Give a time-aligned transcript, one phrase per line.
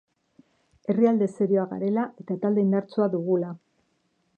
[0.93, 3.57] Herrialde serioa garela eta talde indartsua dugula.